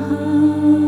[0.00, 0.83] heart.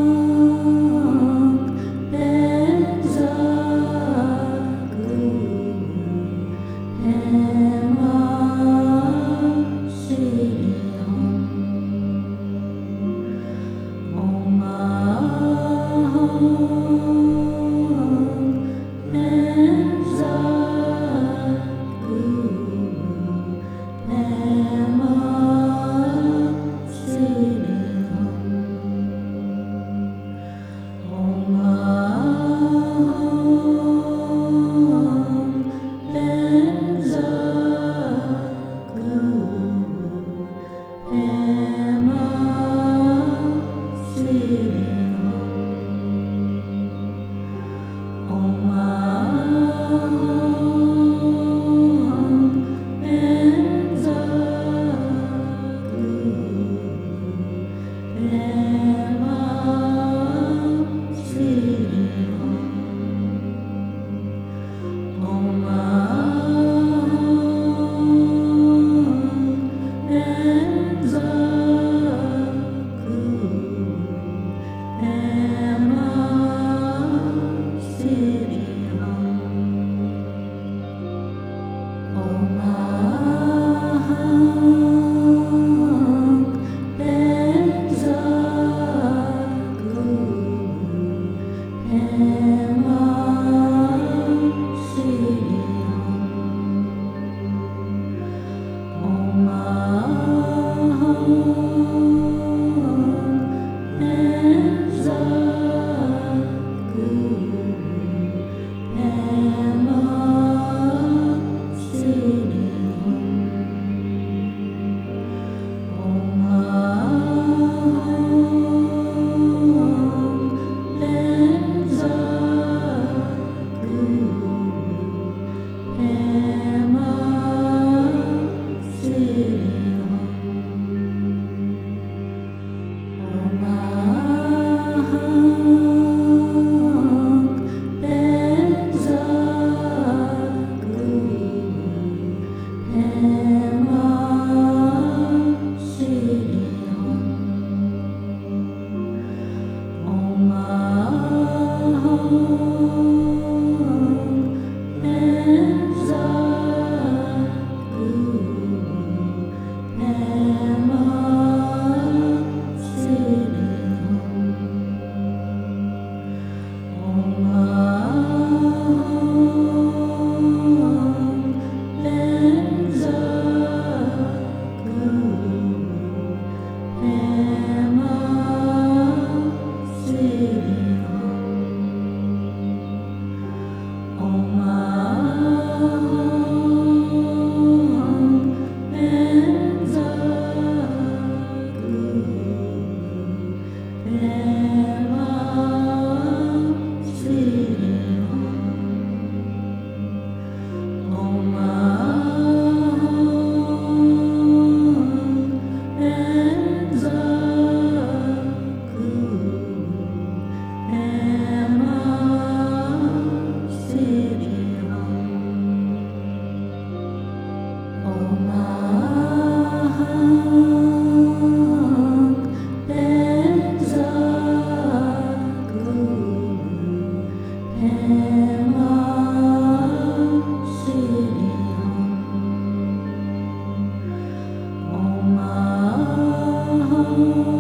[237.19, 237.56] Ooh.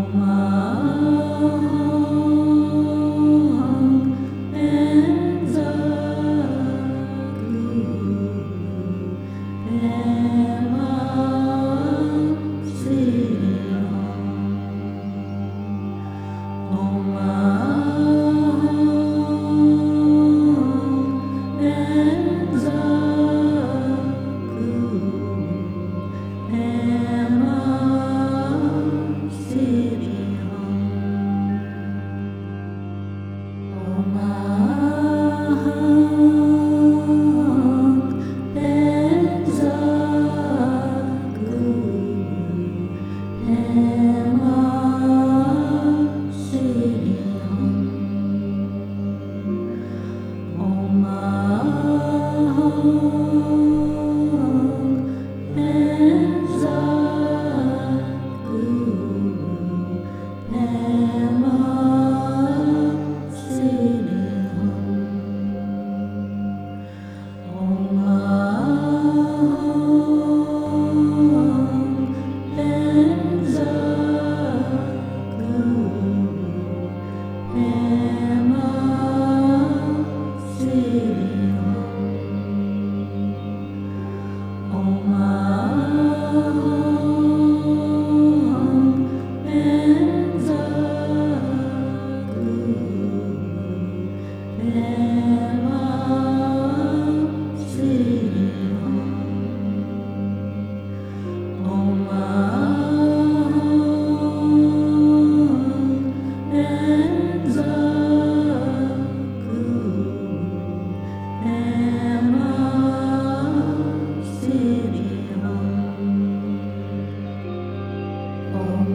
[0.00, 0.59] See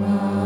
[0.06, 0.45] Amen.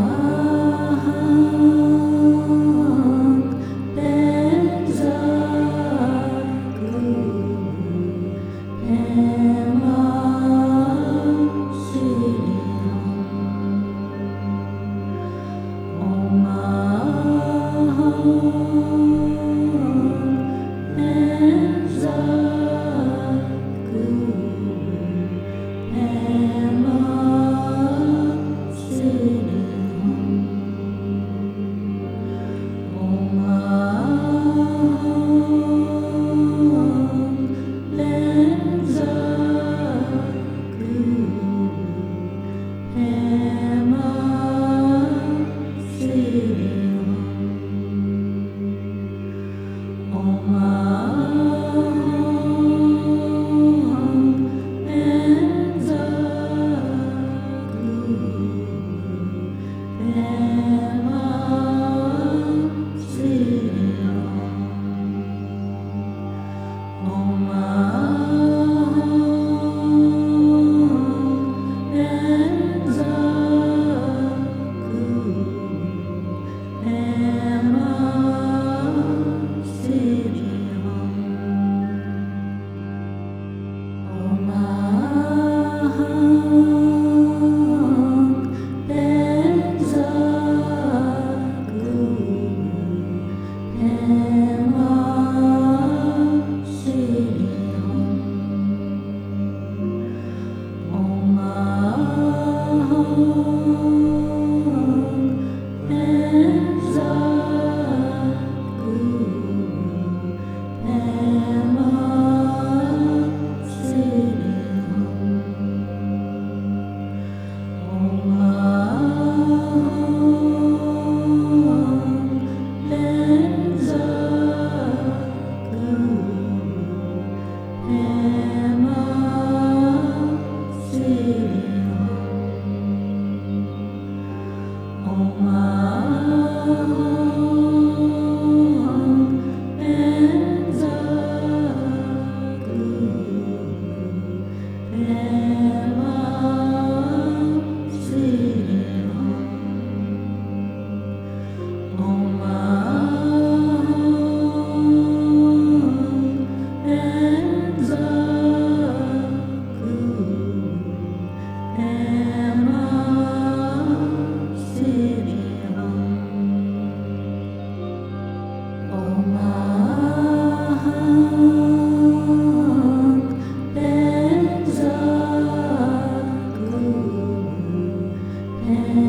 [178.70, 179.09] And